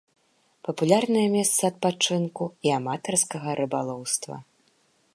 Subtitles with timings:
[0.67, 4.35] Папулярнае месца адпачынку і аматарскага рыбалоўства.